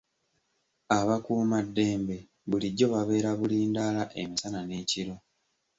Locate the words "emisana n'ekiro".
4.21-5.15